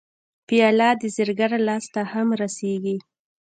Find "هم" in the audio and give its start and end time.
2.11-2.27